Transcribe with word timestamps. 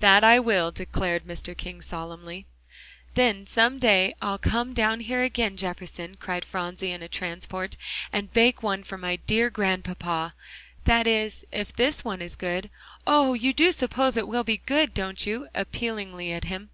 "That 0.00 0.22
I 0.22 0.38
will," 0.38 0.70
declared 0.70 1.24
Mr. 1.24 1.56
King 1.56 1.80
solemnly. 1.80 2.44
"Then 3.14 3.46
some 3.46 3.78
day 3.78 4.14
I'll 4.20 4.36
come 4.36 4.74
down 4.74 5.00
here 5.00 5.22
again, 5.22 5.56
Jefferson," 5.56 6.18
cried 6.20 6.44
Phronsie 6.44 6.90
in 6.90 7.02
a 7.02 7.08
transport, 7.08 7.78
"and 8.12 8.30
bake 8.34 8.62
one 8.62 8.82
for 8.84 8.98
my 8.98 9.16
dear 9.26 9.48
Grandpapa. 9.48 10.34
That 10.84 11.06
is, 11.06 11.46
if 11.50 11.72
this 11.72 12.04
one 12.04 12.20
is 12.20 12.36
good. 12.36 12.68
Oh! 13.06 13.32
you 13.32 13.54
do 13.54 13.72
suppose 13.72 14.18
it 14.18 14.28
will 14.28 14.44
be 14.44 14.58
good, 14.66 14.92
don't 14.92 15.24
you?" 15.24 15.48
appealingly 15.54 16.32
at 16.32 16.44
him. 16.44 16.68